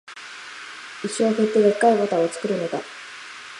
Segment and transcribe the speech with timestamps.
[1.03, 2.79] 牛を振って、デッカいバターを作るのだ